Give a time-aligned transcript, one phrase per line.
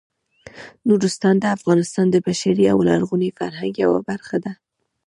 [0.89, 4.51] نورستان د افغانستان د بشري او لرغوني فرهنګ یوه برخه ده.